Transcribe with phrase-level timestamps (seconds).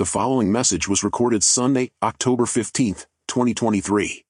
[0.00, 4.24] The following message was recorded Sunday, October 15th, 2023.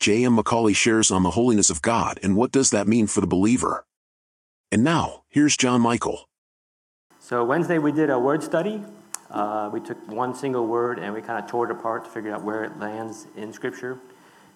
[0.00, 0.36] J.M.
[0.36, 3.86] McCauley shares on the holiness of God and what does that mean for the believer.
[4.72, 6.28] And now, here's John Michael.
[7.20, 8.82] So, Wednesday we did a word study.
[9.30, 12.34] Uh, we took one single word and we kind of tore it apart to figure
[12.34, 14.00] out where it lands in Scripture.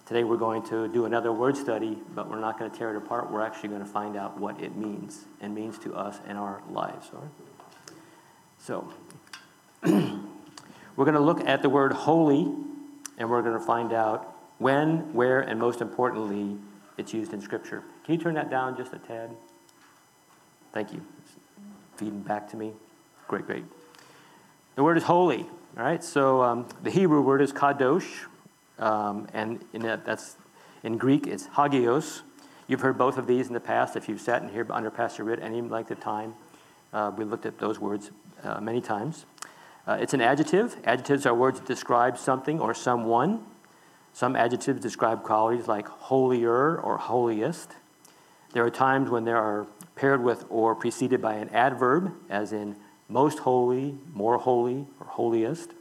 [0.04, 2.96] Today we're going to do another word study, but we're not going to tear it
[2.96, 3.30] apart.
[3.30, 6.60] We're actually going to find out what it means and means to us in our
[6.68, 7.12] lives.
[8.58, 8.92] So,
[10.96, 12.50] we're going to look at the word holy,
[13.18, 16.56] and we're going to find out when, where, and most importantly,
[16.96, 17.82] it's used in Scripture.
[18.04, 19.30] Can you turn that down just a tad?
[20.72, 21.02] Thank you.
[21.22, 21.32] It's
[21.96, 22.72] feeding back to me.
[23.28, 23.64] Great, great.
[24.76, 25.42] The word is holy.
[25.76, 26.02] All right.
[26.02, 28.24] So um, the Hebrew word is kadosh,
[28.78, 30.36] um, and in that, that's
[30.82, 32.22] in Greek it's hagios.
[32.68, 33.96] You've heard both of these in the past.
[33.96, 36.34] If you've sat in here under Pastor Ritt any length of time,
[36.92, 38.10] uh, we looked at those words
[38.42, 39.26] uh, many times.
[39.86, 40.76] Uh, it's an adjective.
[40.84, 43.44] Adjectives are words that describe something or someone.
[44.12, 47.72] Some adjectives describe qualities like holier or holiest.
[48.52, 52.76] There are times when they are paired with or preceded by an adverb, as in
[53.08, 55.72] most holy, more holy, or holiest.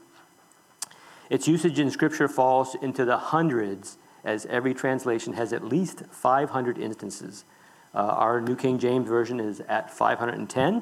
[1.29, 6.77] Its usage in Scripture falls into the hundreds, as every translation has at least 500
[6.77, 7.45] instances.
[7.93, 10.81] Uh, our New King James Version is at 510.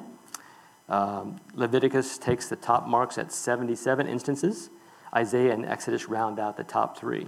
[0.91, 4.69] Um, Leviticus takes the top marks at 77 instances.
[5.15, 7.27] Isaiah and Exodus round out the top three.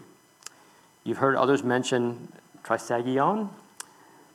[1.05, 3.49] You've heard others mention trisagion.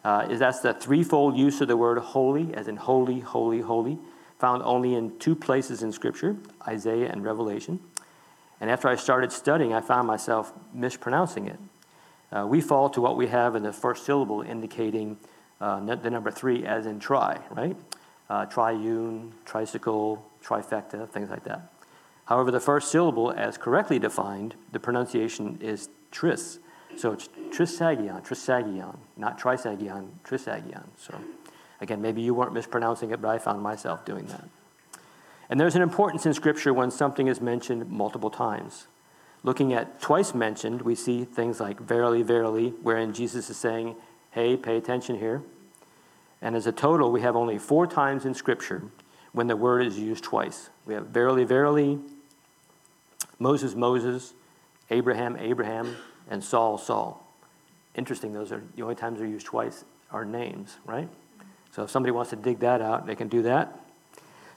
[0.03, 3.99] Uh, is that's the threefold use of the word holy, as in holy, holy, holy,
[4.39, 7.81] found only in two places in Scripture, Isaiah and Revelation.
[8.63, 11.59] And after I started studying, I found myself mispronouncing it.
[12.33, 15.19] Uh, we fall to what we have in the first syllable indicating
[15.61, 17.77] uh, the number three, as in try, right?
[18.31, 21.73] Uh, triune, tricycle, trifecta, things like that.
[22.27, 26.59] However, the first syllable, as correctly defined, the pronunciation is tris.
[26.97, 30.85] So it's trisagion, trisagion, not trisagion, trisagion.
[30.97, 31.19] So
[31.81, 34.49] again, maybe you weren't mispronouncing it, but I found myself doing that.
[35.49, 38.89] And there's an importance in Scripture when something is mentioned multiple times.
[39.43, 43.95] Looking at twice mentioned, we see things like verily, verily, wherein Jesus is saying,
[44.33, 45.43] hey, pay attention here.
[46.41, 48.83] And as a total, we have only four times in Scripture
[49.33, 50.71] when the word is used twice.
[50.87, 51.99] We have verily, verily,
[53.39, 54.35] Moses, Moses,
[54.91, 55.97] Abraham, Abraham,
[56.31, 57.25] and Saul, Saul.
[57.95, 61.09] Interesting, those are the only times they're used twice are names, right?
[61.73, 63.79] So if somebody wants to dig that out, they can do that.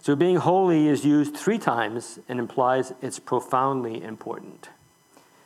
[0.02, 4.70] So being holy is used three times and implies it's profoundly important.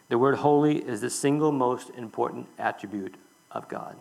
[0.07, 3.15] The word holy is the single most important attribute
[3.51, 3.97] of God.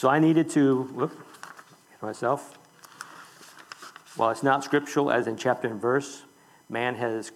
[0.00, 1.12] So I needed to, whoop,
[2.00, 2.58] myself.
[4.16, 6.22] While it's not scriptural, as in chapter and verse,
[6.70, 7.32] man has,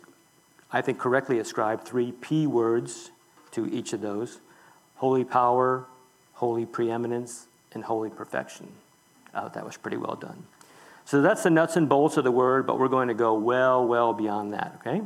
[0.72, 3.10] I think, correctly ascribed three P words
[3.50, 4.40] to each of those
[4.94, 5.84] holy power,
[6.32, 8.72] holy preeminence, and holy perfection.
[9.32, 10.44] Thought that was pretty well done.
[11.04, 13.86] So that's the nuts and bolts of the word, but we're going to go well,
[13.86, 15.02] well beyond that, okay?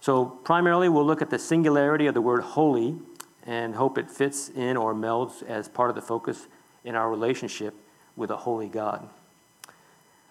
[0.00, 2.96] So primarily, we'll look at the singularity of the word holy
[3.44, 6.46] and hope it fits in or melds as part of the focus
[6.88, 7.74] in our relationship
[8.16, 9.06] with a holy God.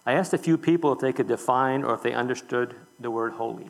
[0.07, 3.33] I asked a few people if they could define or if they understood the word
[3.33, 3.69] holy.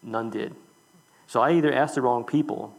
[0.00, 0.54] None did.
[1.26, 2.76] So I either asked the wrong people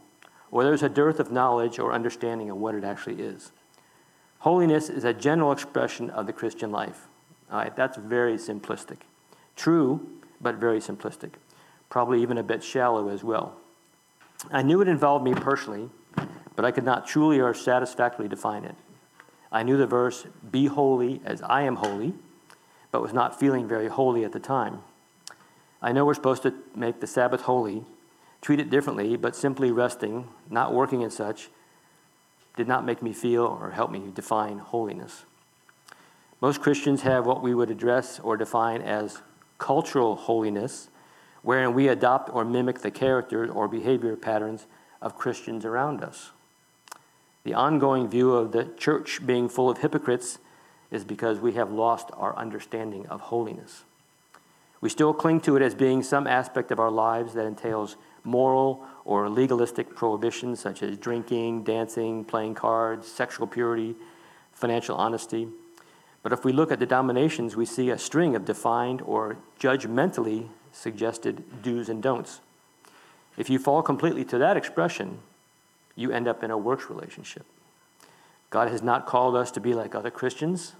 [0.50, 3.52] or there's a dearth of knowledge or understanding of what it actually is.
[4.38, 7.08] Holiness is a general expression of the Christian life.
[7.50, 8.98] All right, that's very simplistic.
[9.54, 10.08] True,
[10.40, 11.32] but very simplistic.
[11.90, 13.54] Probably even a bit shallow as well.
[14.50, 15.90] I knew it involved me personally
[16.56, 18.74] but I could not truly or satisfactorily define it.
[19.50, 22.14] I knew the verse, Be holy as I am holy,
[22.90, 24.80] but was not feeling very holy at the time.
[25.80, 27.84] I know we're supposed to make the Sabbath holy,
[28.40, 31.48] treat it differently, but simply resting, not working and such,
[32.56, 35.24] did not make me feel or help me define holiness.
[36.40, 39.22] Most Christians have what we would address or define as
[39.58, 40.88] cultural holiness,
[41.42, 44.66] wherein we adopt or mimic the character or behavior patterns
[45.00, 46.32] of Christians around us.
[47.44, 50.38] The ongoing view of the church being full of hypocrites
[50.90, 53.84] is because we have lost our understanding of holiness.
[54.80, 58.84] We still cling to it as being some aspect of our lives that entails moral
[59.04, 63.96] or legalistic prohibitions such as drinking, dancing, playing cards, sexual purity,
[64.52, 65.48] financial honesty.
[66.22, 70.48] But if we look at the denominations, we see a string of defined or judgmentally
[70.70, 72.40] suggested do's and don'ts.
[73.36, 75.18] If you fall completely to that expression,
[75.96, 77.44] you end up in a works relationship.
[78.50, 80.74] God has not called us to be like other Christians,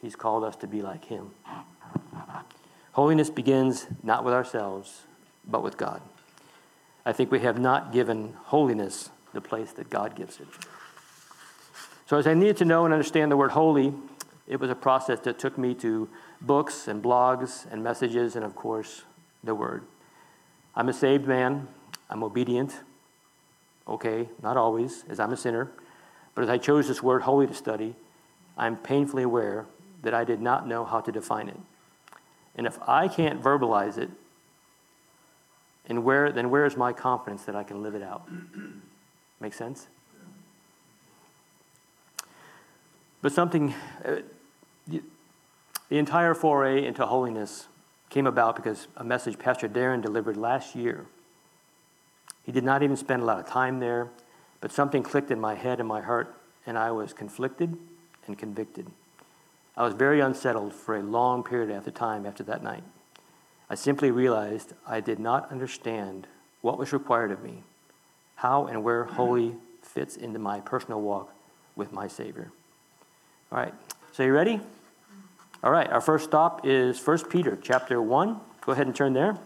[0.00, 1.30] He's called us to be like Him.
[2.92, 5.02] Holiness begins not with ourselves,
[5.46, 6.00] but with God.
[7.04, 10.48] I think we have not given holiness the place that God gives it.
[12.06, 13.94] So, as I needed to know and understand the word holy,
[14.50, 16.08] it was a process that took me to
[16.40, 19.04] books and blogs and messages, and of course,
[19.44, 19.84] the Word.
[20.74, 21.68] I'm a saved man.
[22.08, 22.80] I'm obedient.
[23.90, 25.70] Okay, not always, as I'm a sinner.
[26.34, 27.96] But as I chose this word holy to study,
[28.56, 29.66] I'm painfully aware
[30.02, 31.58] that I did not know how to define it.
[32.54, 34.10] And if I can't verbalize it,
[35.86, 38.28] and where, then where is my confidence that I can live it out?
[39.40, 39.88] Make sense?
[43.22, 44.16] But something, uh,
[44.86, 45.02] the,
[45.88, 47.66] the entire foray into holiness
[48.08, 51.06] came about because a message Pastor Darren delivered last year.
[52.44, 54.08] He did not even spend a lot of time there,
[54.60, 56.34] but something clicked in my head and my heart,
[56.66, 57.76] and I was conflicted
[58.26, 58.86] and convicted.
[59.76, 62.82] I was very unsettled for a long period of time after that night.
[63.68, 66.26] I simply realized I did not understand
[66.60, 67.62] what was required of me,
[68.36, 71.32] how and where holy fits into my personal walk
[71.76, 72.50] with my Savior.
[73.52, 73.74] All right,
[74.12, 74.60] so you ready?
[75.62, 78.40] All right, our first stop is 1 Peter chapter 1.
[78.62, 79.38] Go ahead and turn there.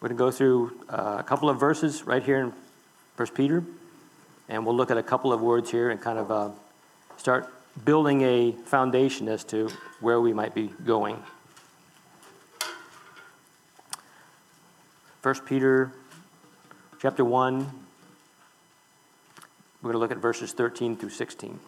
[0.00, 2.52] We're going to go through uh, a couple of verses right here in
[3.16, 3.64] 1 Peter,
[4.48, 6.50] and we'll look at a couple of words here and kind of uh,
[7.16, 7.52] start
[7.84, 9.68] building a foundation as to
[9.98, 11.20] where we might be going.
[15.22, 15.90] 1 Peter
[17.00, 17.66] chapter 1, we're
[19.82, 21.58] going to look at verses 13 through 16.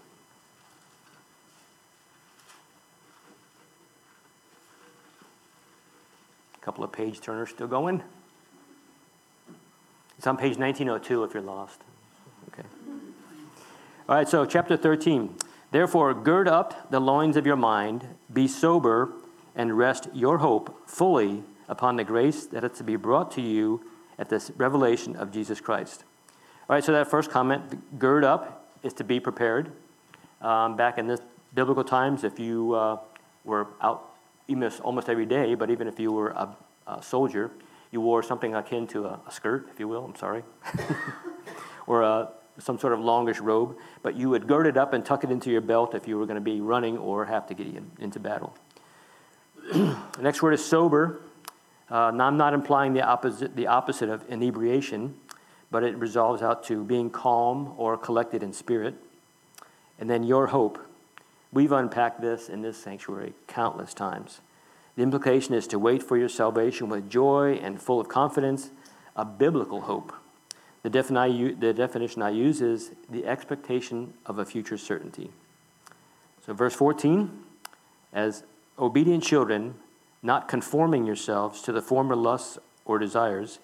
[6.55, 8.05] A couple of page turners still going.
[10.21, 11.81] It's on page 1902 if you're lost.
[12.53, 12.69] Okay.
[14.07, 15.35] All right, so chapter 13.
[15.71, 19.13] Therefore, gird up the loins of your mind, be sober,
[19.57, 23.83] and rest your hope fully upon the grace that is to be brought to you
[24.19, 26.05] at this revelation of Jesus Christ.
[26.69, 29.73] All right, so that first comment, gird up, is to be prepared.
[30.43, 31.21] Um, back in this
[31.55, 32.99] biblical times, if you uh,
[33.47, 34.11] were out
[34.83, 36.55] almost every day, but even if you were a,
[36.87, 37.51] a soldier,
[37.91, 40.45] you wore something akin to a, a skirt, if you will, I'm sorry,
[41.87, 45.05] or a, uh, some sort of longish robe, but you would gird it up and
[45.05, 47.55] tuck it into your belt if you were going to be running or have to
[47.55, 48.55] get in, into battle.
[49.73, 51.21] the next word is sober.
[51.89, 55.15] Uh, now, I'm not implying the opposite, the opposite of inebriation,
[55.71, 58.95] but it resolves out to being calm or collected in spirit.
[59.99, 60.79] And then your hope.
[61.53, 64.41] We've unpacked this in this sanctuary countless times.
[65.01, 68.71] The implication is to wait for your salvation with joy and full of confidence,
[69.17, 70.13] a biblical hope.
[70.83, 75.31] The, definition I use is the expectation of a future certainty.
[76.45, 77.31] So, verse 14,
[78.13, 78.43] as
[78.79, 79.77] obedient children,
[80.23, 83.59] not conforming yourselves to the former lusts or desires,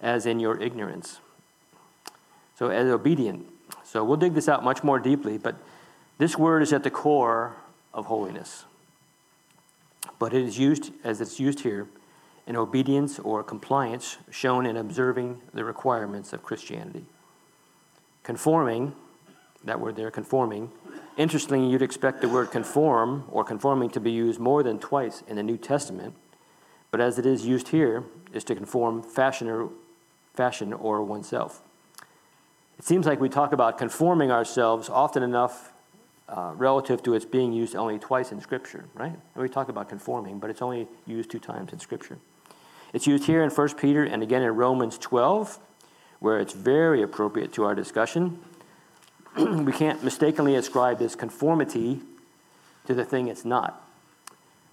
[0.00, 1.18] as in your ignorance.
[2.56, 3.44] So, as obedient.
[3.82, 5.56] So, we'll dig this out much more deeply, but
[6.18, 7.56] this word is at the core
[7.92, 8.66] of holiness.
[10.18, 11.88] But it is used, as it's used here,
[12.46, 17.04] in obedience or compliance shown in observing the requirements of Christianity.
[18.22, 18.94] Conforming,
[19.64, 20.70] that word there, conforming,
[21.16, 25.36] interestingly, you'd expect the word conform or conforming to be used more than twice in
[25.36, 26.14] the New Testament,
[26.90, 29.70] but as it is used here, is to conform fashion or,
[30.34, 31.62] fashion or oneself.
[32.78, 35.72] It seems like we talk about conforming ourselves often enough
[36.28, 39.16] uh, relative to its being used only twice in Scripture, right?
[39.34, 42.18] We talk about conforming, but it's only used two times in Scripture.
[42.92, 45.58] It's used here in 1 Peter and again in Romans 12,
[46.20, 48.38] where it's very appropriate to our discussion.
[49.36, 52.00] we can't mistakenly ascribe this conformity
[52.86, 53.86] to the thing it's not.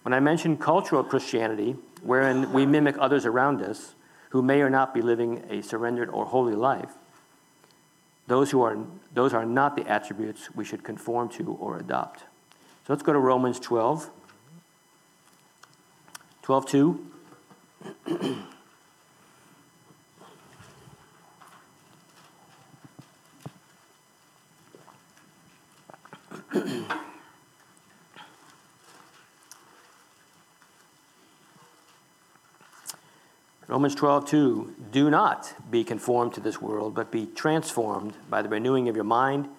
[0.03, 3.95] When I mention cultural Christianity, wherein we mimic others around us
[4.29, 6.93] who may or not be living a surrendered or holy life,
[8.27, 8.77] those, who are,
[9.13, 12.21] those are not the attributes we should conform to or adopt.
[12.85, 14.09] So let's go to Romans 12.
[16.41, 17.05] 12 2.
[33.73, 34.75] Romans 12, 2.
[34.91, 39.03] Do not be conformed to this world, but be transformed by the renewing of your
[39.03, 39.49] mind,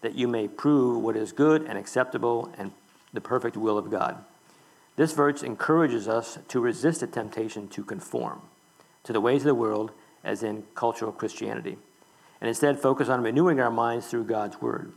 [0.00, 2.70] that you may prove what is good and acceptable and
[3.12, 4.24] the perfect will of God.
[4.94, 8.42] This verse encourages us to resist the temptation to conform
[9.02, 9.90] to the ways of the world,
[10.22, 11.76] as in cultural Christianity,
[12.40, 14.92] and instead focus on renewing our minds through God's Word.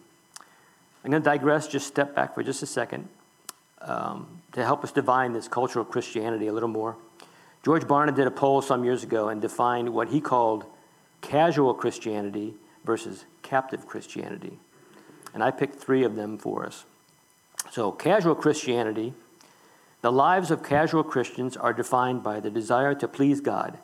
[1.03, 3.09] I'm going to digress, just step back for just a second
[3.81, 6.95] um, to help us divine this cultural Christianity a little more.
[7.67, 10.63] George Barna did a poll some years ago and defined what he called
[11.19, 12.53] casual Christianity
[12.85, 14.57] versus captive Christianity.
[15.33, 16.85] And I picked three of them for us.
[17.69, 19.11] So, casual Christianity,
[20.01, 23.77] the lives of casual Christians are defined by the desire to please God,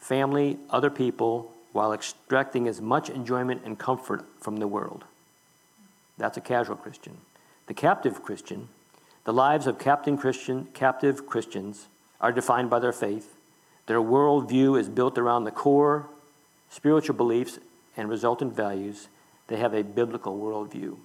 [0.00, 5.04] family, other people, while extracting as much enjoyment and comfort from the world.
[6.18, 7.18] That's a casual Christian.
[7.68, 8.70] The captive Christian,
[9.22, 11.86] the lives of Christian, captive Christians
[12.20, 13.36] are defined by their faith.
[13.86, 16.06] Their worldview is built around the core
[16.70, 17.58] spiritual beliefs
[17.96, 19.08] and resultant values.
[19.48, 20.96] They have a biblical worldview.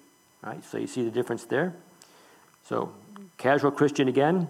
[0.43, 0.63] Right?
[0.63, 1.73] So you see the difference there?
[2.63, 2.91] So,
[3.37, 4.47] casual Christian again.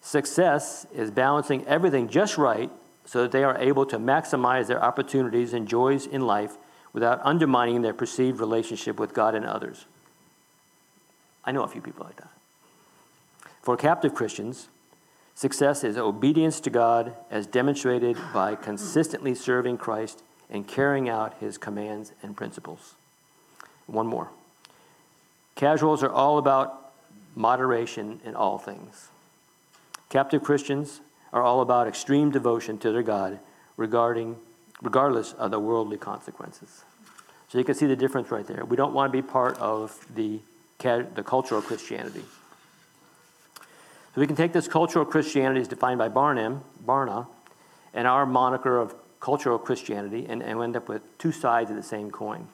[0.00, 2.70] Success is balancing everything just right
[3.06, 6.56] so that they are able to maximize their opportunities and joys in life
[6.92, 9.86] without undermining their perceived relationship with God and others.
[11.44, 12.30] I know a few people like that.
[13.62, 14.68] For captive Christians,
[15.34, 21.58] Success is obedience to God as demonstrated by consistently serving Christ and carrying out his
[21.58, 22.94] commands and principles.
[23.86, 24.30] One more.
[25.56, 26.92] Casuals are all about
[27.34, 29.08] moderation in all things.
[30.08, 31.00] Captive Christians
[31.32, 33.40] are all about extreme devotion to their God
[33.76, 34.36] regarding,
[34.82, 36.84] regardless of the worldly consequences.
[37.48, 38.64] So you can see the difference right there.
[38.64, 40.38] We don't want to be part of the,
[40.78, 42.22] the cultural Christianity.
[44.14, 47.26] So we can take this cultural Christianity as defined by Barnum, Barna
[47.92, 51.82] and our moniker of cultural Christianity and, and end up with two sides of the
[51.82, 52.46] same coin.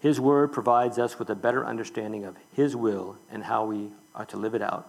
[0.00, 4.26] His word provides us with a better understanding of His will and how we are
[4.26, 4.86] to live it out.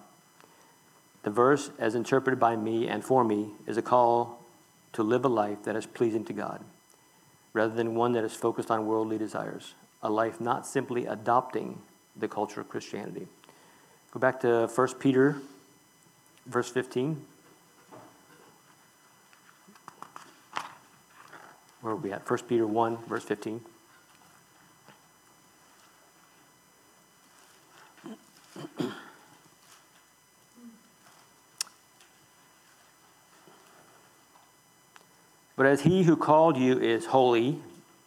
[1.23, 4.43] The verse, as interpreted by me and for me, is a call
[4.93, 6.61] to live a life that is pleasing to God,
[7.53, 9.73] rather than one that is focused on worldly desires,
[10.03, 11.79] a life not simply adopting
[12.15, 13.27] the culture of Christianity.
[14.17, 15.35] Go back to 1 Peter,
[16.47, 17.23] verse 15.
[21.81, 22.27] Where are we at?
[22.27, 23.61] 1 Peter 1, verse 15.
[35.55, 37.59] But as he who called you is holy,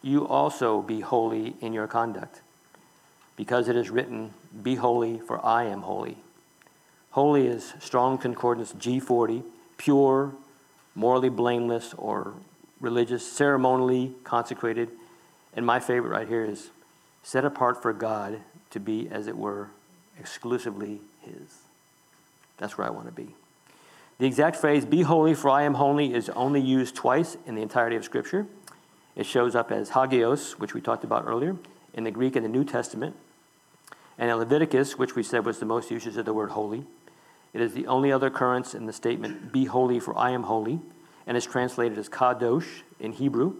[0.02, 2.40] you also be holy in your conduct
[3.40, 6.18] because it is written, Be holy, for I am holy.
[7.12, 9.42] Holy is strong concordance G40,
[9.78, 10.32] pure,
[10.94, 12.34] morally blameless, or
[12.82, 14.90] religious, ceremonially consecrated.
[15.54, 16.68] And my favorite right here is
[17.22, 18.40] set apart for God
[18.72, 19.68] to be, as it were,
[20.18, 21.60] exclusively His.
[22.58, 23.34] That's where I want to be.
[24.18, 27.62] The exact phrase, be holy, for I am holy, is only used twice in the
[27.62, 28.46] entirety of Scripture.
[29.16, 31.56] It shows up as hagios, which we talked about earlier,
[31.94, 33.16] in the Greek and the New Testament,
[34.20, 36.84] and in Leviticus, which we said was the most usage of the word holy,
[37.54, 40.78] it is the only other occurrence in the statement, Be holy, for I am holy,
[41.26, 43.56] and is translated as Kadosh in Hebrew.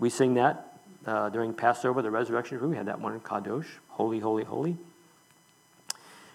[0.00, 4.42] We sing that uh, during Passover, the resurrection We had that one Kadosh, holy, holy,
[4.42, 4.76] holy.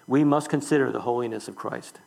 [0.07, 1.99] We must consider the holiness of Christ.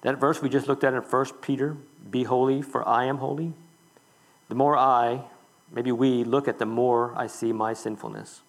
[0.00, 1.76] That verse we just looked at in 1 Peter,
[2.10, 3.52] Be holy, for I am holy.
[4.48, 5.22] The more I,
[5.70, 8.40] maybe we, look at, the more I see my sinfulness.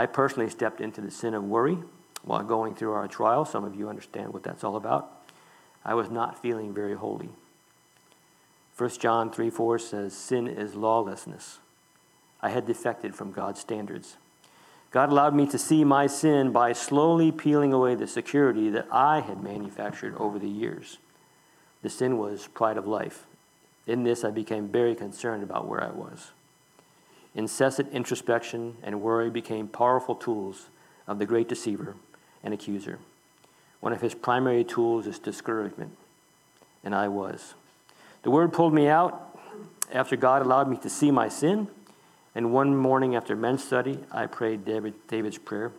[0.00, 1.76] I personally stepped into the sin of worry
[2.22, 3.44] while going through our trial.
[3.44, 5.12] Some of you understand what that's all about.
[5.84, 7.28] I was not feeling very holy.
[8.78, 11.58] 1 John 3 4 says, Sin is lawlessness.
[12.40, 14.16] I had defected from God's standards.
[14.90, 19.20] God allowed me to see my sin by slowly peeling away the security that I
[19.20, 20.96] had manufactured over the years.
[21.82, 23.26] The sin was pride of life.
[23.86, 26.30] In this, I became very concerned about where I was.
[27.34, 30.68] Incessant introspection and worry became powerful tools
[31.06, 31.94] of the great deceiver
[32.42, 32.98] and accuser.
[33.80, 35.96] One of his primary tools is discouragement,
[36.84, 37.54] and I was.
[38.22, 39.38] The word pulled me out
[39.92, 41.68] after God allowed me to see my sin,
[42.34, 45.72] and one morning after men's study, I prayed David, David's prayer.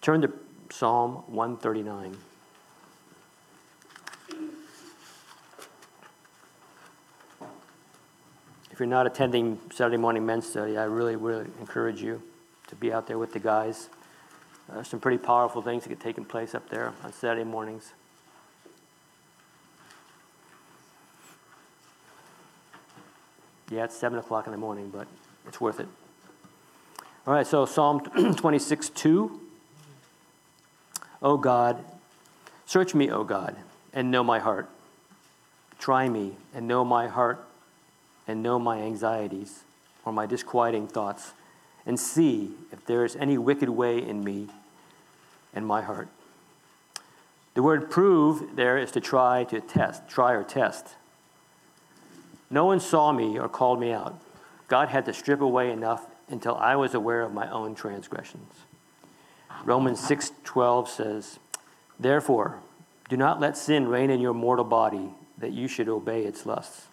[0.00, 0.32] Turn to
[0.70, 2.16] Psalm 139.
[8.72, 12.22] If you're not attending Saturday morning men's study, I really, really encourage you
[12.68, 13.90] to be out there with the guys.
[14.66, 17.92] There's some pretty powerful things that get taking place up there on Saturday mornings.
[23.70, 25.06] Yeah, it's 7 o'clock in the morning, but
[25.46, 25.88] it's worth it.
[27.26, 28.00] All right, so Psalm
[28.36, 29.40] 26 2.
[31.20, 31.84] O God,
[32.64, 33.54] search me, O God,
[33.92, 34.70] and know my heart.
[35.78, 37.46] Try me and know my heart
[38.26, 39.64] and know my anxieties
[40.04, 41.32] or my disquieting thoughts,
[41.86, 44.48] and see if there is any wicked way in me
[45.54, 46.08] and my heart.
[47.54, 50.96] The word prove there is to try to test, try or test.
[52.50, 54.18] No one saw me or called me out.
[54.68, 58.52] God had to strip away enough until I was aware of my own transgressions.
[59.64, 61.38] Romans 6:12 says,
[62.00, 62.60] "Therefore,
[63.08, 66.88] do not let sin reign in your mortal body that you should obey its lusts."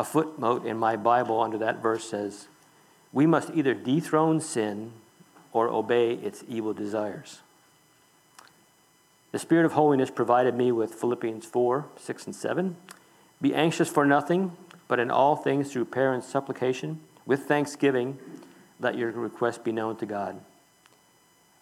[0.00, 2.48] A footnote in my Bible under that verse says,
[3.12, 4.94] "We must either dethrone sin
[5.52, 7.42] or obey its evil desires."
[9.30, 12.78] The Spirit of holiness provided me with Philippians 4 6 and 7.
[13.42, 14.56] Be anxious for nothing,
[14.88, 18.18] but in all things through prayer and supplication, with thanksgiving,
[18.80, 20.40] let your requests be known to God.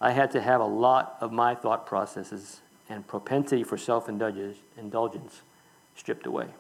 [0.01, 5.43] I had to have a lot of my thought processes and propensity for self indulgence
[5.97, 6.51] stripped away.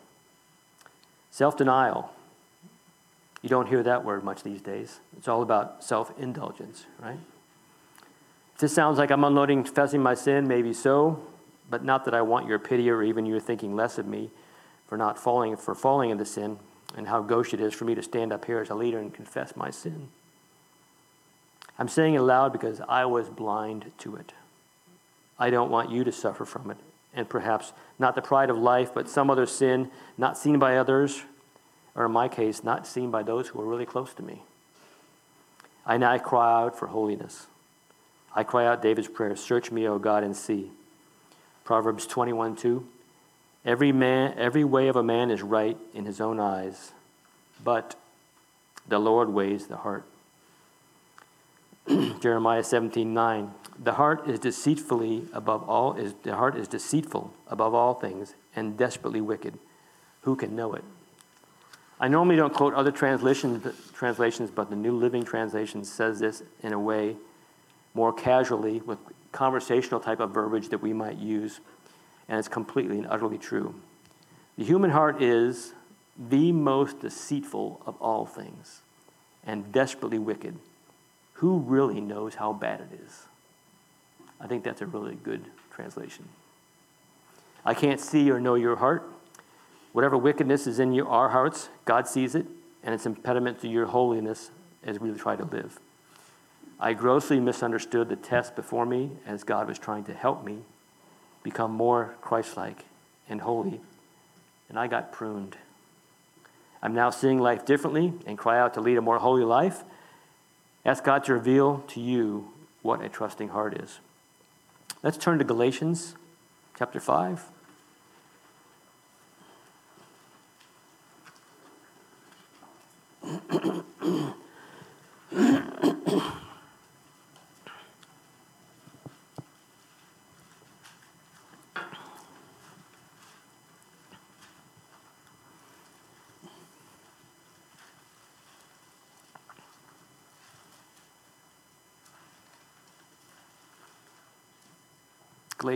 [1.38, 2.10] Self denial.
[3.42, 4.98] You don't hear that word much these days.
[5.16, 7.20] It's all about self indulgence, right?
[8.58, 11.22] this sounds like I'm unloading, confessing my sin, maybe so,
[11.70, 14.30] but not that I want your pity or even your thinking less of me
[14.88, 16.58] for not falling, for falling into sin,
[16.96, 19.14] and how gauche it is for me to stand up here as a leader and
[19.14, 20.08] confess my sin.
[21.78, 24.32] I'm saying it loud because I was blind to it.
[25.38, 26.78] I don't want you to suffer from it,
[27.14, 31.22] and perhaps not the pride of life, but some other sin not seen by others,
[31.94, 34.42] or in my case, not seen by those who are really close to me.
[35.86, 37.46] I now cry out for holiness.
[38.34, 40.70] I cry out David's prayer Search me, O God, and see.
[41.64, 42.86] Proverbs 21 2.
[43.64, 46.92] Every, man, every way of a man is right in his own eyes,
[47.62, 47.96] but
[48.86, 50.04] the Lord weighs the heart.
[52.20, 53.54] Jeremiah 17 9.
[53.80, 58.76] The heart is deceitfully above all is the heart is deceitful above all things and
[58.76, 59.58] desperately wicked.
[60.22, 60.84] Who can know it?
[62.00, 66.72] I normally don't quote other translations, translations, but the New Living Translation says this in
[66.72, 67.16] a way
[67.94, 68.98] more casually with
[69.32, 71.60] conversational type of verbiage that we might use,
[72.28, 73.74] and it's completely and utterly true.
[74.56, 75.72] The human heart is
[76.16, 78.82] the most deceitful of all things
[79.44, 80.58] and desperately wicked.
[81.38, 83.26] Who really knows how bad it is?
[84.40, 86.28] I think that's a really good translation.
[87.64, 89.08] I can't see or know your heart.
[89.92, 92.46] Whatever wickedness is in your, our hearts, God sees it,
[92.82, 94.50] and it's an impediment to your holiness
[94.84, 95.78] as we try to live.
[96.80, 100.58] I grossly misunderstood the test before me as God was trying to help me
[101.42, 102.84] become more Christ like
[103.28, 103.80] and holy,
[104.68, 105.56] and I got pruned.
[106.82, 109.82] I'm now seeing life differently and cry out to lead a more holy life.
[110.88, 112.48] Ask God to reveal to you
[112.80, 113.98] what a trusting heart is.
[115.02, 116.14] Let's turn to Galatians
[116.78, 117.44] chapter 5.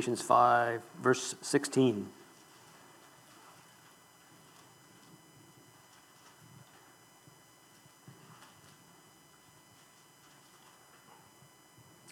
[0.02, 2.08] Galatians 5, verse 16.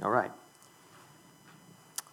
[0.05, 0.31] All right.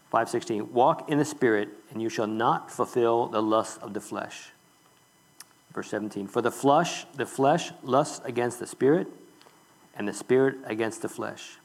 [0.10, 4.50] 516 Walk in the Spirit, and you shall not fulfill the lusts of the flesh.
[5.76, 9.06] Verse 17 For the flesh, the flesh lusts against the Spirit,
[9.96, 11.60] and the Spirit against the flesh,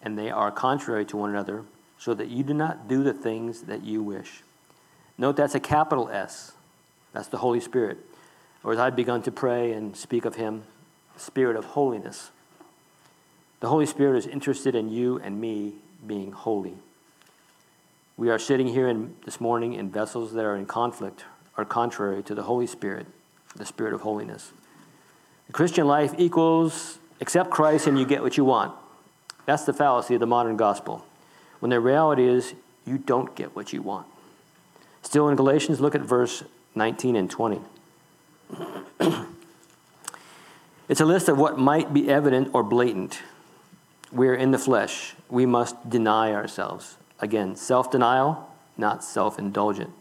[0.00, 1.66] and they are contrary to one another
[1.98, 4.42] so that you do not do the things that you wish.
[5.18, 6.52] Note that's a capital S.
[7.12, 7.98] That's the Holy Spirit.
[8.64, 10.64] Or as I've begun to pray and speak of Him,
[11.16, 12.30] Spirit of holiness.
[13.60, 15.74] The Holy Spirit is interested in you and me
[16.06, 16.74] being holy.
[18.16, 21.24] We are sitting here in, this morning in vessels that are in conflict
[21.56, 23.06] or contrary to the Holy Spirit,
[23.54, 24.52] the Spirit of holiness.
[25.46, 28.74] The Christian life equals accept Christ and you get what you want.
[29.46, 31.04] That's the fallacy of the modern gospel
[31.62, 34.08] when the reality is you don't get what you want.
[35.02, 36.42] Still in Galatians, look at verse
[36.74, 37.60] 19 and 20.
[40.88, 43.20] it's a list of what might be evident or blatant.
[44.10, 45.14] We're in the flesh.
[45.28, 46.96] We must deny ourselves.
[47.20, 49.92] Again, self denial, not self indulgent.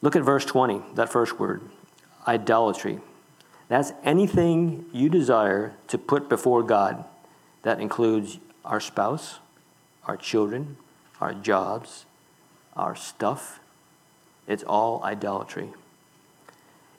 [0.00, 1.60] Look at verse 20, that first word
[2.26, 3.00] idolatry.
[3.68, 7.04] That's anything you desire to put before God.
[7.60, 9.40] That includes our spouse,
[10.06, 10.76] our children,
[11.20, 12.06] our jobs,
[12.76, 13.60] our stuff.
[14.46, 15.70] It's all idolatry.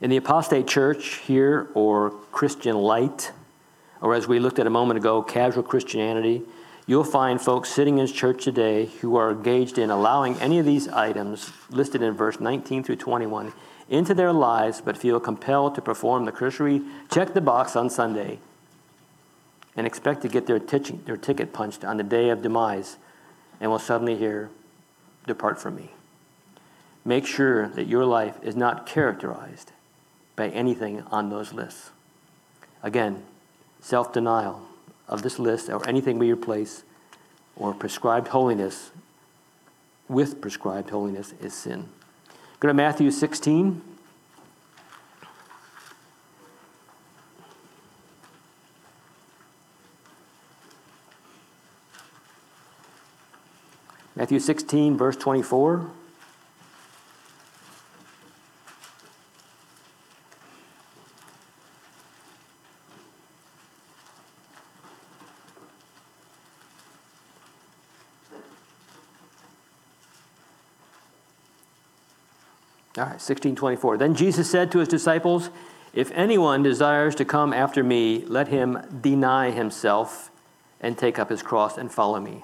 [0.01, 3.31] In the apostate church here, or Christian light,
[4.01, 6.43] or as we looked at a moment ago, casual Christianity,
[6.85, 10.87] you'll find folks sitting in church today who are engaged in allowing any of these
[10.89, 13.53] items listed in verse 19 through 21
[13.89, 18.39] into their lives, but feel compelled to perform the cursory check the box on Sunday
[19.77, 22.97] and expect to get their, their ticket punched on the day of demise
[23.61, 24.49] and will suddenly hear,
[25.27, 25.91] Depart from me.
[27.05, 29.71] Make sure that your life is not characterized
[30.35, 31.91] by anything on those lists.
[32.81, 33.23] Again,
[33.81, 34.61] self denial
[35.07, 36.83] of this list or anything we replace
[37.55, 38.91] or prescribed holiness
[40.07, 41.89] with prescribed holiness is sin.
[42.59, 43.81] Go to Matthew 16.
[54.17, 55.91] Matthew 16, verse 24.
[72.97, 73.97] All right, 1624.
[73.97, 75.51] Then Jesus said to his disciples,
[75.93, 80.31] If anyone desires to come after me, let him deny himself
[80.81, 82.43] and take up his cross and follow me.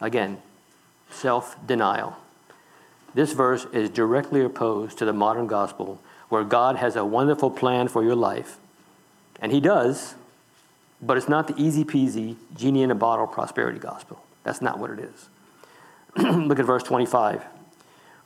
[0.00, 0.40] Again,
[1.10, 2.16] self denial.
[3.14, 7.88] This verse is directly opposed to the modern gospel, where God has a wonderful plan
[7.88, 8.58] for your life.
[9.40, 10.14] And He does,
[11.00, 14.22] but it's not the easy peasy, genie in a bottle prosperity gospel.
[14.44, 15.28] That's not what it is.
[16.16, 17.44] Look at verse 25.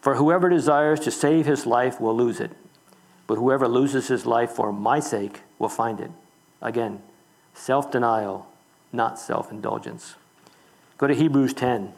[0.00, 2.50] For whoever desires to save his life will lose it,
[3.26, 6.10] but whoever loses his life for my sake will find it.
[6.60, 7.00] Again,
[7.54, 8.48] self denial,
[8.92, 10.16] not self indulgence.
[10.98, 11.92] Go to Hebrews 10.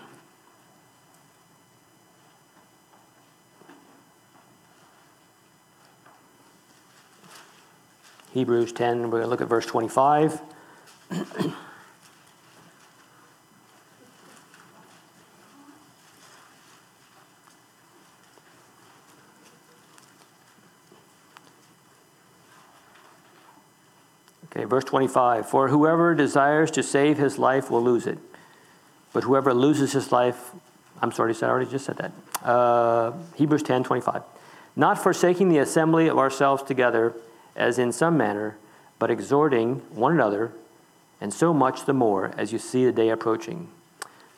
[8.33, 10.41] Hebrews 10, we're going to look at verse 25.
[24.45, 25.47] okay, verse 25.
[25.47, 28.19] For whoever desires to save his life will lose it.
[29.17, 30.51] But whoever loses his life,
[31.01, 32.11] I'm sorry, I already just said that.
[32.47, 34.21] Uh, Hebrews 10 25.
[34.75, 37.15] Not forsaking the assembly of ourselves together,
[37.55, 38.57] as in some manner,
[38.99, 40.51] but exhorting one another,
[41.19, 43.69] and so much the more as you see the day approaching.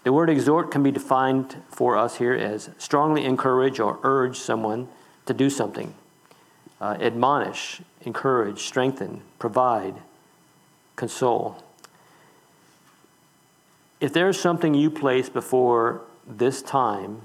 [0.06, 4.88] The word exhort can be defined for us here as strongly encourage or urge someone
[5.26, 5.94] to do something,
[6.80, 9.96] uh, admonish, encourage, strengthen, provide,
[10.96, 11.62] console.
[14.00, 17.24] If there's something you place before this time,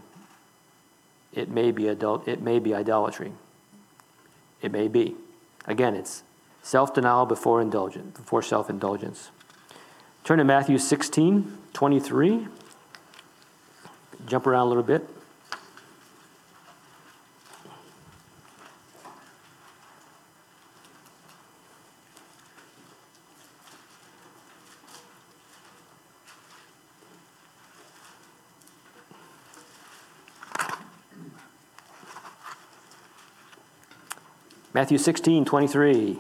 [1.33, 3.33] it may be adult, it may be idolatry.
[4.61, 5.15] It may be.
[5.67, 6.23] Again, it's
[6.63, 9.31] self-denial before indulgence, before self-indulgence.
[10.25, 12.49] Turn to Matthew 16, 23.
[14.27, 15.07] Jump around a little bit.
[34.85, 36.19] Matthew 16, 23.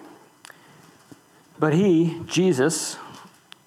[1.58, 2.96] But he, Jesus,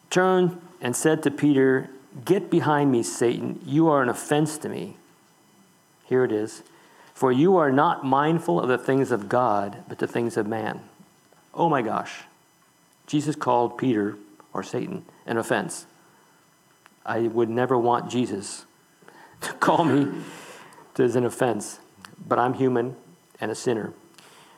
[0.09, 1.91] turned and said to Peter,
[2.25, 3.61] Get behind me, Satan.
[3.63, 4.97] You are an offense to me.
[6.05, 6.63] Here it is.
[7.13, 10.79] For you are not mindful of the things of God, but the things of man.
[11.53, 12.23] Oh my gosh.
[13.05, 14.17] Jesus called Peter,
[14.51, 15.85] or Satan, an offense.
[17.05, 18.65] I would never want Jesus
[19.41, 20.23] to call me
[20.97, 21.77] as an offense,
[22.27, 22.95] but I'm human
[23.39, 23.93] and a sinner.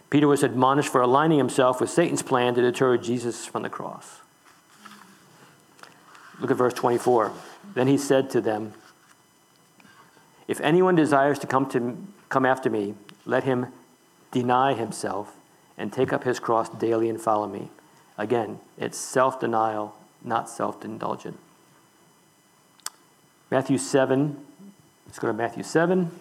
[0.09, 4.19] Peter was admonished for aligning himself with Satan's plan to deter Jesus from the cross.
[6.39, 7.31] Look at verse 24.
[7.73, 8.73] Then he said to them,
[10.47, 11.97] If anyone desires to come, to
[12.29, 12.95] come after me,
[13.25, 13.67] let him
[14.31, 15.35] deny himself
[15.77, 17.69] and take up his cross daily and follow me.
[18.17, 21.37] Again, it's self denial, not self indulgent.
[23.51, 24.45] Matthew 7.
[25.05, 26.11] Let's go to Matthew 7.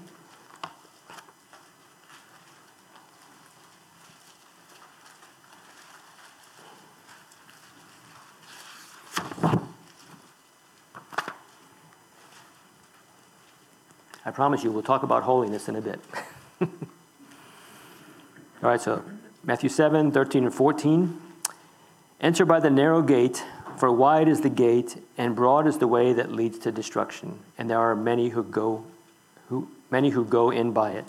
[14.39, 15.99] Promise you, we'll talk about holiness in a bit.
[16.61, 16.69] All
[18.63, 19.03] right, so
[19.43, 21.21] Matthew 7, 13 and 14.
[22.21, 23.45] Enter by the narrow gate,
[23.79, 27.69] for wide is the gate, and broad is the way that leads to destruction, and
[27.69, 28.85] there are many who go
[29.49, 31.07] who many who go in by it.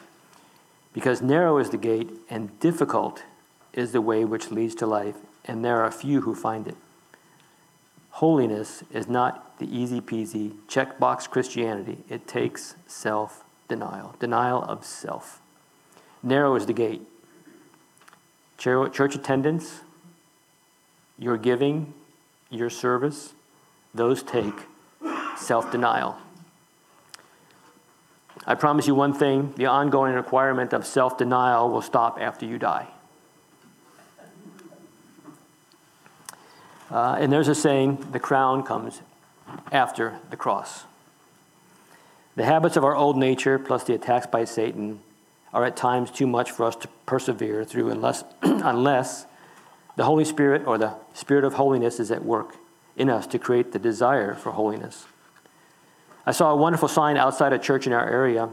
[0.92, 3.22] Because narrow is the gate, and difficult
[3.74, 6.78] is the way which leads to life, and there are few who find it.
[8.20, 12.00] Holiness is not the easy peasy checkbox Christianity.
[12.10, 15.40] It takes self denial, denial of self.
[16.22, 17.02] Narrow is the gate.
[18.58, 19.80] Church attendance,
[21.18, 21.94] your giving,
[22.50, 23.32] your service,
[23.94, 24.66] those take
[25.38, 26.18] self denial.
[28.46, 32.58] I promise you one thing the ongoing requirement of self denial will stop after you
[32.58, 32.90] die.
[36.90, 39.02] Uh, and there's a saying the crown comes
[39.72, 40.86] after the cross.
[42.36, 45.02] The habits of our old nature, plus the attacks by Satan,
[45.54, 49.26] are at times too much for us to persevere through unless, unless
[49.96, 52.56] the Holy Spirit or the Spirit of holiness is at work
[52.96, 55.06] in us to create the desire for holiness.
[56.26, 58.50] I saw a wonderful sign outside a church in our area.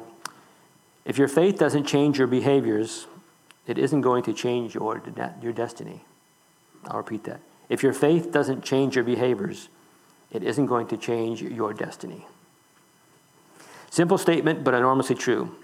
[1.05, 3.07] If your faith doesn't change your behaviors,
[3.67, 5.03] it isn't going to change your,
[5.43, 6.05] your destiny.
[6.87, 7.41] I'll repeat that.
[7.69, 9.69] If your faith doesn't change your behaviors,
[10.31, 12.27] it isn't going to change your destiny.
[13.91, 15.55] Simple statement, but enormously true.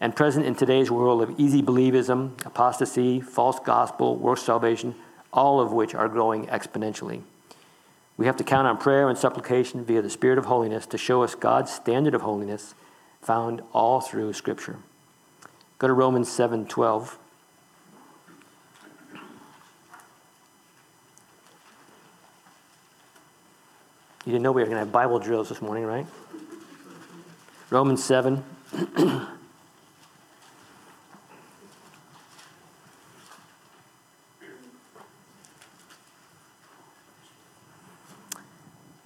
[0.00, 4.94] And present in today's world of easy believism, apostasy, false gospel, works salvation,
[5.32, 7.22] all of which are growing exponentially.
[8.16, 11.22] We have to count on prayer and supplication via the Spirit of holiness to show
[11.22, 12.74] us God's standard of holiness
[13.20, 14.76] found all through Scripture.
[15.78, 17.18] Go to Romans 7 12.
[24.28, 26.06] You didn't know we were going to have Bible drills this morning, right?
[27.70, 28.44] Romans 7.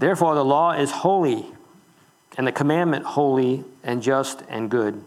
[0.00, 1.46] Therefore, the law is holy,
[2.36, 5.04] and the commandment holy and just and good.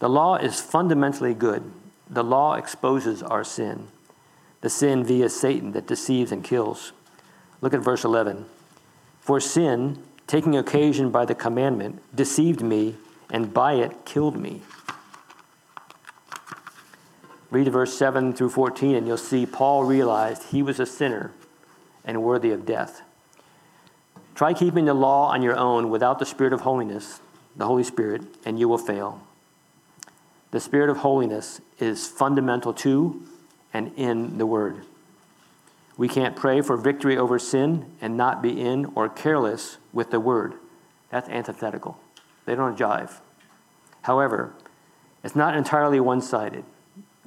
[0.00, 1.72] The law is fundamentally good.
[2.10, 3.88] The law exposes our sin,
[4.60, 6.92] the sin via Satan that deceives and kills.
[7.62, 8.44] Look at verse 11.
[9.22, 12.96] For sin, taking occasion by the commandment, deceived me,
[13.30, 14.62] and by it killed me.
[17.50, 21.30] Read verse 7 through 14, and you'll see Paul realized he was a sinner
[22.04, 23.02] and worthy of death.
[24.34, 27.20] Try keeping the law on your own without the Spirit of holiness,
[27.54, 29.22] the Holy Spirit, and you will fail.
[30.50, 33.22] The Spirit of holiness is fundamental to
[33.72, 34.84] and in the Word.
[35.96, 40.20] We can't pray for victory over sin and not be in or careless with the
[40.20, 40.54] Word.
[41.10, 41.98] That's antithetical.
[42.46, 43.20] They don't jive.
[44.02, 44.52] However,
[45.22, 46.64] it's not entirely one sided.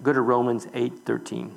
[0.02, 1.56] Go to Romans 8 13.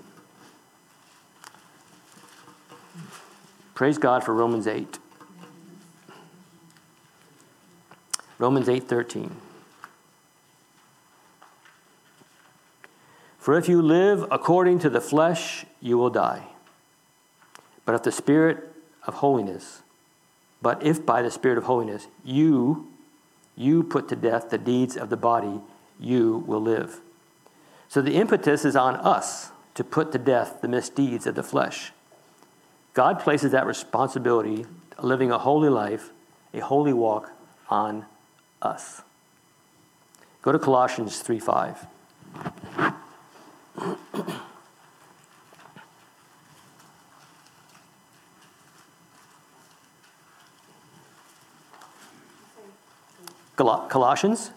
[3.74, 4.98] Praise God for Romans 8.
[8.38, 9.36] Romans 8:13.
[13.38, 16.48] For if you live according to the flesh, you will die.
[17.88, 18.68] But if the spirit
[19.06, 19.80] of holiness,
[20.60, 22.86] but if by the spirit of holiness you
[23.56, 25.62] you put to death the deeds of the body,
[25.98, 27.00] you will live.
[27.88, 31.92] So the impetus is on us to put to death the misdeeds of the flesh.
[32.92, 34.66] God places that responsibility,
[35.02, 36.10] living a holy life,
[36.52, 37.30] a holy walk,
[37.70, 38.04] on
[38.60, 39.00] us.
[40.42, 41.86] Go to Colossians 3 5.
[53.58, 54.52] Colossians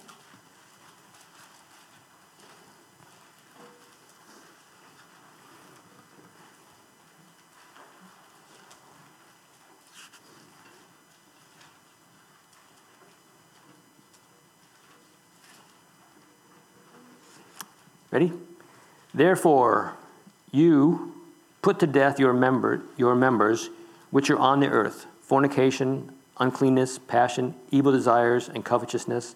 [18.12, 18.34] Ready?
[19.14, 19.96] Therefore,
[20.52, 21.14] you
[21.62, 23.70] put to death your, member, your members
[24.12, 29.36] which are on the earth fornication, uncleanness, passion, evil desires, and covetousness,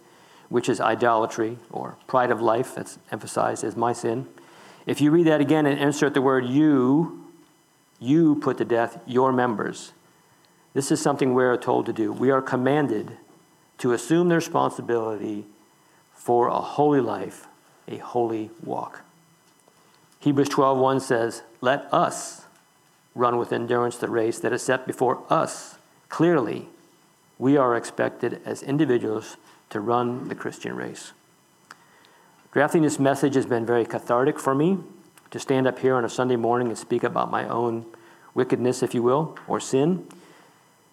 [0.50, 4.28] which is idolatry or pride of life, that's emphasized as my sin.
[4.86, 7.26] If you read that again and insert the word you,
[8.00, 9.94] you put to death your members.
[10.74, 12.12] This is something we are told to do.
[12.12, 13.18] We are commanded
[13.78, 15.46] to assume the responsibility
[16.14, 17.48] for a holy life
[17.88, 19.02] a holy walk.
[20.20, 22.46] Hebrews 12:1 says, "Let us
[23.14, 25.78] run with endurance the race that is set before us.
[26.10, 26.68] Clearly,
[27.38, 29.38] we are expected as individuals
[29.70, 31.14] to run the Christian race."
[32.52, 34.80] Drafting this message has been very cathartic for me
[35.32, 37.86] to stand up here on a Sunday morning and speak about my own
[38.34, 40.08] wickedness, if you will, or sin,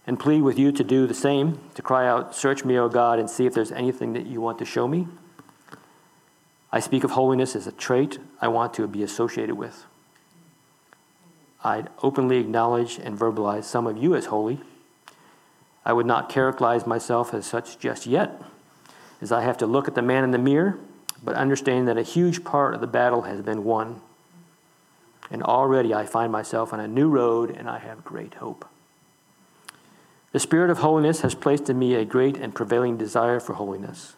[0.07, 3.21] and plead with you to do the same, to cry out, Search me, O God,
[3.21, 5.07] and see if there's anything that you want to show me.
[6.73, 9.85] I speak of holiness as a trait I want to be associated with.
[11.63, 14.61] I'd openly acknowledge and verbalize some of you as holy.
[15.85, 18.41] I would not characterize myself as such just yet,
[19.21, 20.79] as I have to look at the man in the mirror,
[21.23, 24.01] but understand that a huge part of the battle has been won.
[25.31, 28.69] And already I find myself on a new road and I have great hope.
[30.33, 34.15] The Spirit of holiness has placed in me a great and prevailing desire for holiness.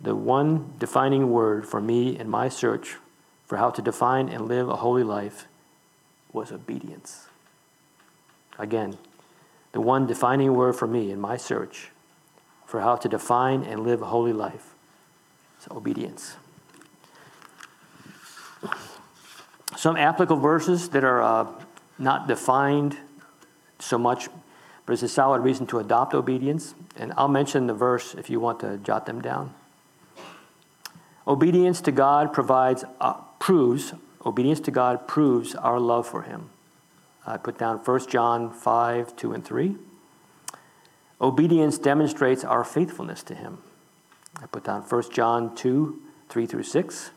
[0.00, 2.96] The one defining word for me in my search
[3.46, 5.46] for how to define and live a holy life
[6.32, 7.26] was obedience.
[8.58, 8.96] Again,
[9.72, 11.90] the one defining word for me in my search
[12.66, 14.74] for how to define and live a holy life
[15.60, 16.36] is obedience.
[19.76, 21.46] Some applicable verses that are uh,
[21.98, 22.96] not defined
[23.78, 24.28] so much,
[24.84, 26.74] but it's a solid reason to adopt obedience.
[26.96, 29.54] And I'll mention the verse if you want to jot them down.
[31.26, 36.50] Obedience to God provides, uh, proves, obedience to God proves our love for Him.
[37.26, 39.76] I put down 1 John 5, 2 and 3.
[41.20, 43.58] Obedience demonstrates our faithfulness to Him.
[44.42, 47.10] I put down 1 John 2, 3 through 6.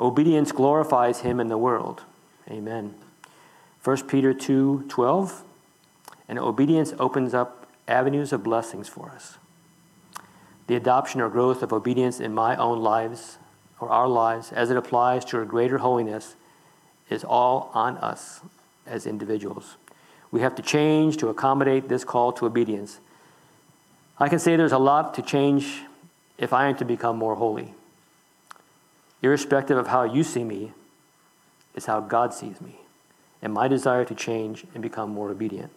[0.00, 2.02] Obedience glorifies Him in the world.
[2.50, 2.94] Amen.
[3.84, 5.42] 1 Peter 2, 12.
[6.28, 9.38] And obedience opens up avenues of blessings for us.
[10.66, 13.38] The adoption or growth of obedience in my own lives
[13.78, 16.34] or our lives as it applies to a greater holiness
[17.08, 18.40] is all on us
[18.86, 19.76] as individuals.
[20.30, 23.00] We have to change to accommodate this call to obedience.
[24.18, 25.82] I can say there's a lot to change
[26.38, 27.74] if I am to become more holy.
[29.22, 30.72] Irrespective of how you see me,
[31.74, 32.80] is how God sees me,
[33.42, 35.70] and my desire to change and become more obedient.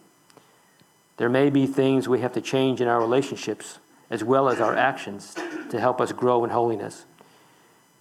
[1.18, 4.76] There may be things we have to change in our relationships as well as our
[4.76, 5.36] actions
[5.70, 7.06] to help us grow in holiness.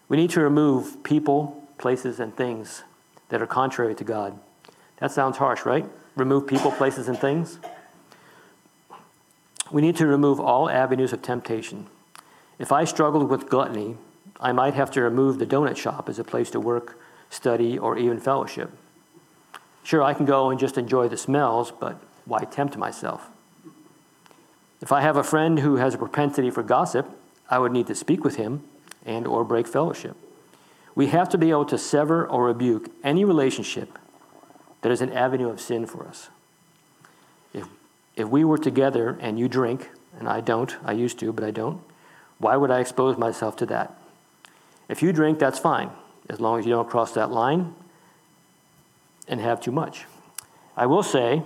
[0.09, 2.85] We need to remove people, places, and things
[3.29, 4.39] that are contrary to God.
[5.01, 5.87] That sounds harsh, right?
[6.17, 7.59] Remove people, places, and things.
[9.71, 11.87] We need to remove all avenues of temptation.
[12.59, 13.97] If I struggled with gluttony,
[14.41, 16.99] I might have to remove the donut shop as a place to work,
[17.31, 18.71] study, or even fellowship.
[19.85, 23.29] Sure, I can go and just enjoy the smells, but why tempt myself?
[24.81, 27.09] If I have a friend who has a propensity for gossip,
[27.51, 28.65] I would need to speak with him
[29.05, 30.17] and or break fellowship.
[30.95, 33.99] We have to be able to sever or rebuke any relationship
[34.83, 36.29] that is an avenue of sin for us.
[37.53, 37.67] If,
[38.17, 41.51] if we were together and you drink, and I don't, I used to, but I
[41.51, 41.81] don't,
[42.39, 43.95] why would I expose myself to that?
[44.89, 45.91] If you drink, that's fine,
[46.29, 47.75] as long as you don't cross that line
[49.27, 50.07] and have too much.
[50.77, 51.43] I will say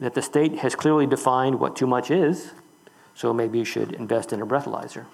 [0.00, 2.52] that the state has clearly defined what too much is,
[3.14, 5.06] so maybe you should invest in a breathalyzer.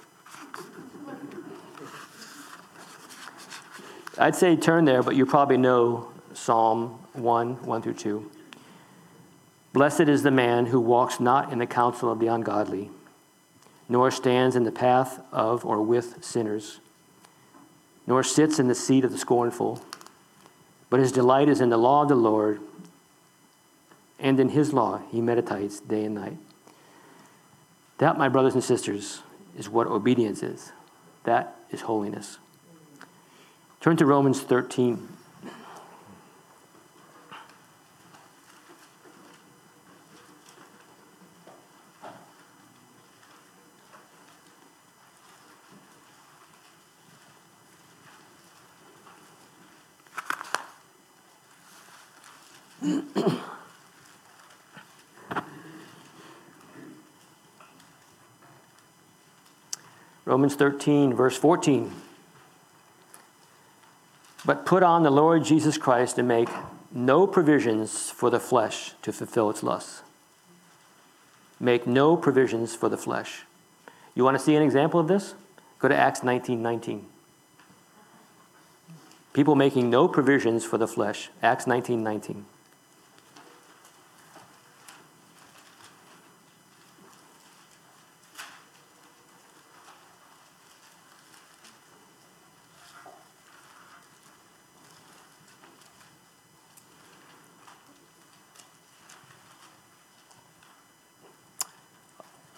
[4.19, 8.31] I'd say turn there, but you probably know Psalm 1 1 through 2.
[9.73, 12.91] Blessed is the man who walks not in the counsel of the ungodly,
[13.89, 16.81] nor stands in the path of or with sinners,
[18.07, 19.83] nor sits in the seat of the scornful,
[20.91, 22.61] but his delight is in the law of the Lord,
[24.21, 26.37] and in his law he meditates day and night.
[27.99, 29.23] That, my brothers and sisters,
[29.57, 30.73] is what obedience is.
[31.25, 32.39] That is holiness.
[33.81, 35.09] Turn to Romans 13.
[60.35, 61.93] Romans 13, verse 14.
[64.45, 66.49] But put on the Lord Jesus Christ and make
[66.91, 70.03] no provisions for the flesh to fulfill its lusts.
[71.61, 73.43] Make no provisions for the flesh.
[74.17, 75.35] You want to see an example of this?
[75.79, 77.07] Go to Acts 19 19.
[79.35, 81.31] People making no provisions for the flesh.
[81.45, 82.45] Acts 19 19.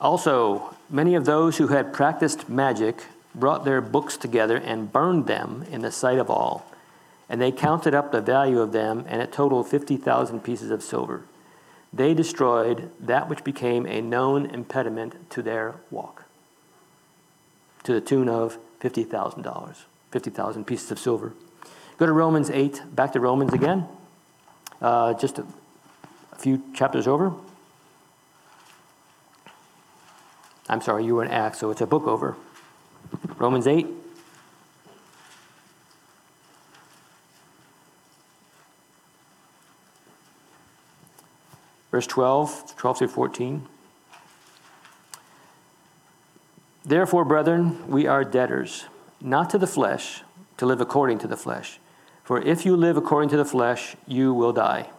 [0.06, 5.64] Also, many of those who had practiced magic brought their books together and burned them
[5.72, 6.64] in the sight of all.
[7.28, 11.22] And they counted up the value of them, and it totaled 50,000 pieces of silver.
[11.92, 16.22] They destroyed that which became a known impediment to their walk,
[17.82, 19.76] to the tune of $50,000,
[20.12, 21.32] 50,000 pieces of silver.
[21.98, 23.88] Go to Romans 8, back to Romans again.
[24.80, 25.46] uh, just a,
[26.30, 27.32] a few chapters over.
[30.68, 32.36] I'm sorry, you were in Acts, so it's a book over.
[33.38, 33.86] Romans 8.
[41.90, 43.66] Verse 12, 12 through 14.
[46.84, 48.86] Therefore, brethren, we are debtors,
[49.20, 50.22] not to the flesh,
[50.56, 51.80] to live according to the flesh.
[52.22, 54.90] For if you live according to the flesh, you will die.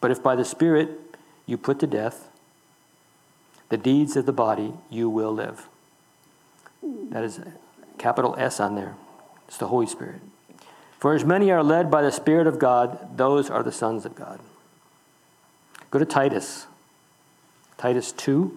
[0.00, 1.16] But if by the Spirit
[1.46, 2.29] you put to death
[3.70, 5.68] the deeds of the body, you will live.
[6.82, 7.40] That is
[7.98, 8.94] capital S on there.
[9.48, 10.20] It's the Holy Spirit.
[10.98, 14.14] For as many are led by the Spirit of God, those are the sons of
[14.14, 14.38] God.
[15.90, 16.66] Go to Titus.
[17.78, 18.56] Titus 2.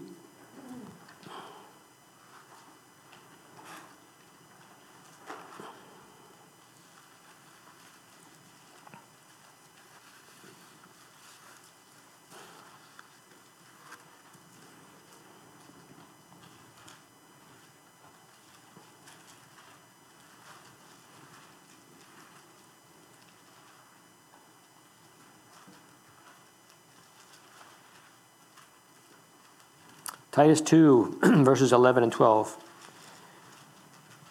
[30.34, 32.58] Titus 2, verses 11 and 12.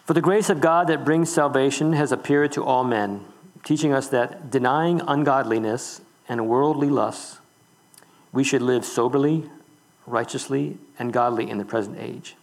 [0.03, 3.23] For the grace of God that brings salvation has appeared to all men,
[3.63, 7.39] teaching us that denying ungodliness and worldly lusts,
[8.33, 9.49] we should live soberly,
[10.05, 12.35] righteously, and godly in the present age.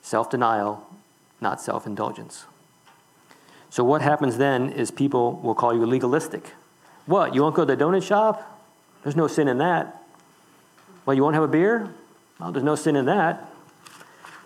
[0.00, 0.86] Self denial,
[1.40, 2.44] not self indulgence.
[3.68, 6.52] So, what happens then is people will call you legalistic.
[7.06, 7.34] What?
[7.34, 8.64] You won't go to the donut shop?
[9.02, 10.04] There's no sin in that.
[11.04, 11.92] Well, you won't have a beer?
[12.44, 13.50] Well, there's no sin in that.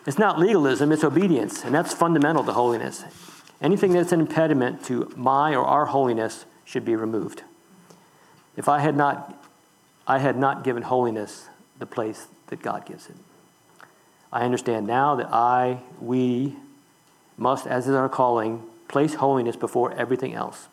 [0.07, 3.05] It's not legalism, it's obedience, and that's fundamental to holiness.
[3.61, 7.43] Anything that's an impediment to my or our holiness should be removed.
[8.57, 9.45] If I had not,
[10.07, 11.49] I had not given holiness
[11.81, 13.17] the place that God gives it.
[14.33, 16.55] I understand now that I, we,
[17.37, 20.69] must, as is our calling, place holiness before everything else.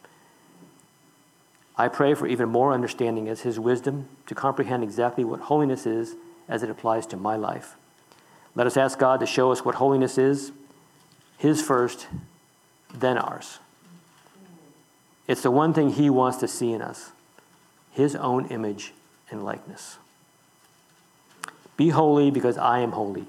[1.76, 6.16] I pray for even more understanding as His wisdom to comprehend exactly what holiness is
[6.48, 7.76] as it applies to my life.
[8.56, 10.52] Let us ask God to show us what holiness is,
[11.38, 12.08] His first,
[12.94, 13.60] then ours.
[15.28, 17.12] It's the one thing He wants to see in us
[17.92, 18.94] His own image
[19.30, 19.98] and likeness.
[21.78, 23.26] Be holy because I am holy.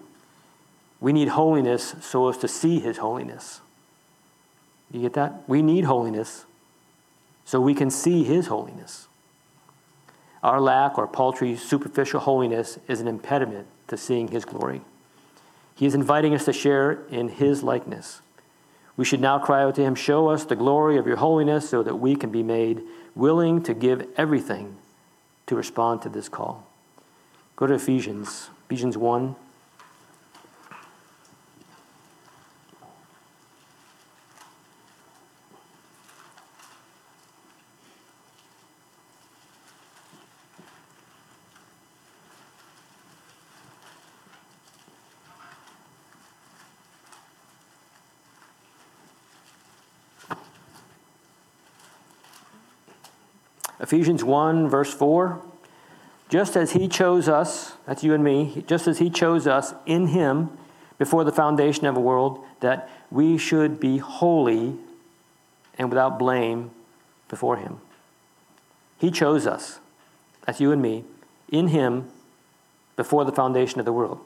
[1.01, 3.61] We need holiness so as to see His holiness.
[4.91, 5.49] You get that?
[5.49, 6.45] We need holiness
[7.45, 9.06] so we can see His holiness.
[10.47, 14.81] Our lack or paltry, superficial holiness is an impediment to seeing His glory.
[15.75, 18.21] He is inviting us to share in His likeness.
[18.97, 21.83] We should now cry out to Him, Show us the glory of your holiness so
[21.83, 22.83] that we can be made
[23.17, 24.77] willing to give everything
[25.49, 26.65] to respond to this call.
[27.57, 29.35] Go to Ephesians, Ephesians 1.
[53.97, 55.41] Ephesians 1, verse 4.
[56.29, 60.09] Just as he chose us, that's you and me, just as he chose us in
[60.09, 60.51] him
[60.99, 64.75] before the foundation of the world, that we should be holy
[65.79, 66.73] and without blame
[67.31, 67.81] before him.
[68.99, 69.79] He chose us,
[70.45, 71.05] that's you and me,
[71.51, 72.11] in him
[72.97, 74.21] before the foundation of the world.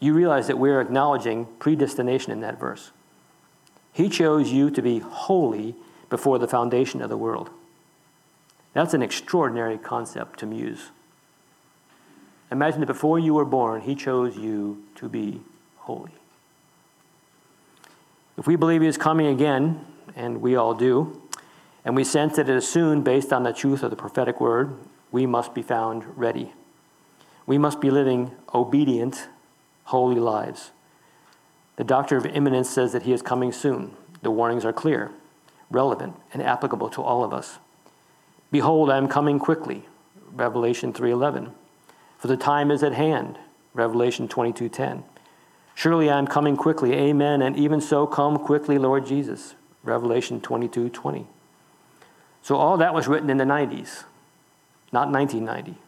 [0.00, 2.90] You realize that we're acknowledging predestination in that verse.
[3.90, 5.74] He chose you to be holy
[6.10, 7.48] before the foundation of the world.
[8.72, 10.90] That's an extraordinary concept to muse.
[12.50, 15.40] Imagine that before you were born, He chose you to be
[15.78, 16.12] holy.
[18.36, 21.22] If we believe He is coming again, and we all do,
[21.84, 24.76] and we sense that it is soon based on the truth of the prophetic word,
[25.10, 26.52] we must be found ready.
[27.46, 29.28] We must be living obedient,
[29.84, 30.70] holy lives.
[31.76, 33.96] The doctrine of imminence says that He is coming soon.
[34.22, 35.10] The warnings are clear,
[35.70, 37.58] relevant, and applicable to all of us.
[38.52, 39.88] Behold, I am coming quickly.
[40.32, 41.52] Revelation 3:11.
[42.18, 43.38] For the time is at hand.
[43.74, 45.02] Revelation 22:10.
[45.74, 46.92] Surely I am coming quickly.
[46.92, 47.40] Amen.
[47.42, 49.54] And even so come quickly, Lord Jesus.
[49.82, 51.26] Revelation 22:20.
[52.42, 54.04] So all that was written in the 90s,
[54.92, 55.78] not 1990.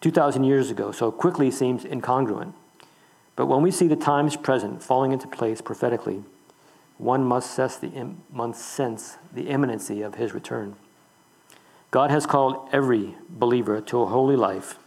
[0.00, 0.92] 2000 years ago.
[0.92, 2.52] So quickly seems incongruent.
[3.36, 6.22] But when we see the times present falling into place prophetically,
[6.98, 10.76] one must sense the, Im- must sense the imminency of his return.
[11.94, 14.80] God has called every believer to a holy life.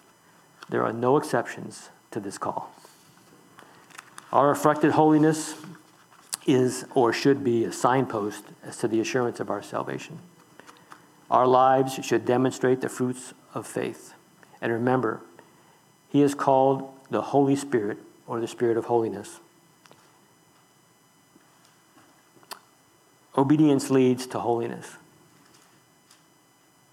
[0.68, 2.70] There are no exceptions to this call.
[4.34, 5.55] Our reflected holiness
[6.45, 10.20] is or should be a signpost as to the assurance of our salvation.
[11.32, 14.14] Our lives should demonstrate the fruits of faith.
[14.62, 15.22] And remember,
[16.10, 19.39] He is called the Holy Spirit or the Spirit of holiness.
[23.38, 24.97] Obedience leads to holiness.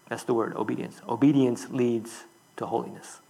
[0.08, 1.00] That's the word, obedience.
[1.08, 2.24] Obedience leads
[2.56, 3.20] to holiness.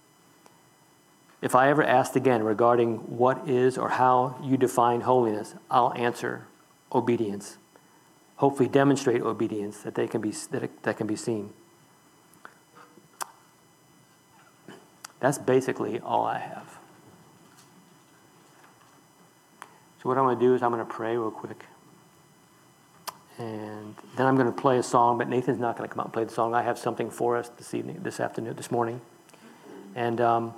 [1.40, 6.46] If I ever asked again regarding what is or how you define holiness, I'll answer
[6.92, 7.58] obedience.
[8.36, 11.52] Hopefully, demonstrate obedience that, they can be, that, it, that can be seen.
[15.20, 16.78] That's basically all I have.
[20.02, 21.64] So, what I'm going to do is I'm going to pray real quick.
[23.38, 26.06] And then I'm going to play a song, but Nathan's not going to come out
[26.06, 26.54] and play the song.
[26.54, 29.00] I have something for us this evening, this afternoon, this morning.
[29.96, 30.54] And um,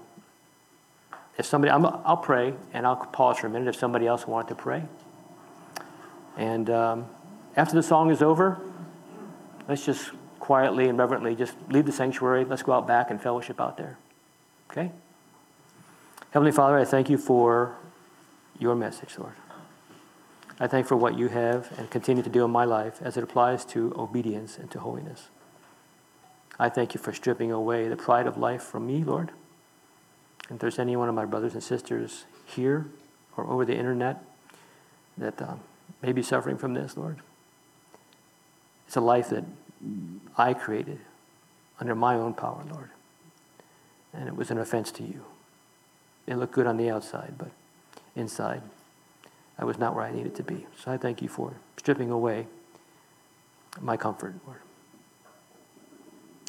[1.39, 4.49] if somebody, i will pray and I'll pause for a minute if somebody else wanted
[4.49, 4.83] to pray.
[6.37, 7.07] And um,
[7.57, 8.59] after the song is over,
[9.69, 12.45] let's just quietly and reverently just leave the sanctuary.
[12.45, 13.97] Let's go out back and fellowship out there.
[14.71, 14.93] Okay?
[16.31, 17.77] Heavenly Father, I thank you for
[18.59, 19.33] your message, Lord.
[20.59, 23.25] I thank for what you have and continue to do in my life as it
[23.25, 25.29] applies to obedience and to holiness.
[26.59, 29.33] I thank you for stripping away the pride of life from me, Lord.
[30.49, 32.87] And if there's any one of my brothers and sisters here
[33.37, 34.25] or over the internet
[35.19, 35.57] that uh,
[36.03, 37.19] may be suffering from this, Lord,
[38.87, 39.45] it's a life that
[40.39, 41.01] I created
[41.79, 42.91] under my own power, Lord.
[44.15, 45.25] And it was an offense to you.
[46.27, 47.51] It looked good on the outside, but
[48.15, 48.63] inside,
[49.59, 50.67] I was not where I needed to be.
[50.79, 52.47] So I thank you for stripping away
[53.81, 54.61] my comfort, Lord.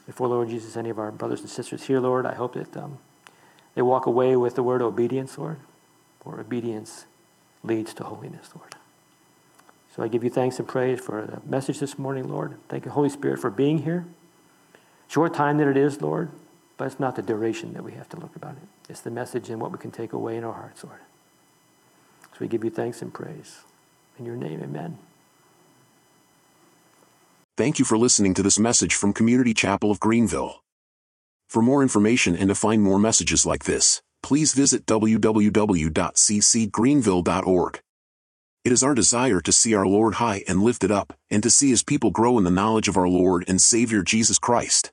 [0.05, 2.97] Before, Lord Jesus, any of our brothers and sisters here, Lord, I hope that um,
[3.75, 5.57] they walk away with the word obedience, Lord,
[6.21, 7.05] for obedience
[7.63, 8.75] leads to holiness, Lord.
[9.93, 12.55] So I give you thanks and praise for the message this morning, Lord.
[12.69, 14.05] Thank you, Holy Spirit, for being here.
[15.07, 16.29] Short time that it is, Lord,
[16.77, 18.89] but it's not the duration that we have to look about it.
[18.89, 20.99] It's the message and what we can take away in our hearts, Lord.
[22.38, 23.61] So we give you thanks and praise.
[24.19, 24.99] In your name, amen.
[27.57, 30.61] Thank you for listening to this message from Community Chapel of Greenville.
[31.49, 37.79] For more information and to find more messages like this, please visit www.ccgreenville.org.
[38.63, 41.71] It is our desire to see our Lord high and lifted up, and to see
[41.71, 44.91] his people grow in the knowledge of our Lord and Savior Jesus Christ.